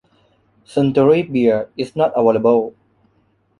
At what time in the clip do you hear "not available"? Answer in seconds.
1.95-2.73